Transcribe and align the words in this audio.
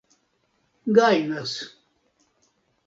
gajnas 0.97 1.53